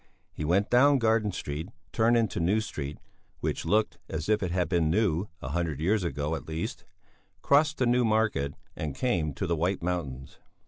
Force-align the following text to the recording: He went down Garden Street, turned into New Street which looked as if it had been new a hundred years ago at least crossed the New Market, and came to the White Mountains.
He 0.33 0.43
went 0.43 0.71
down 0.71 0.97
Garden 0.97 1.31
Street, 1.31 1.69
turned 1.93 2.17
into 2.17 2.39
New 2.39 2.59
Street 2.59 2.97
which 3.39 3.65
looked 3.65 3.99
as 4.09 4.29
if 4.29 4.41
it 4.41 4.49
had 4.49 4.67
been 4.67 4.89
new 4.89 5.27
a 5.43 5.49
hundred 5.49 5.79
years 5.79 6.03
ago 6.03 6.33
at 6.35 6.47
least 6.47 6.85
crossed 7.43 7.77
the 7.77 7.85
New 7.85 8.03
Market, 8.03 8.55
and 8.75 8.95
came 8.95 9.31
to 9.35 9.45
the 9.45 9.55
White 9.55 9.83
Mountains. 9.83 10.39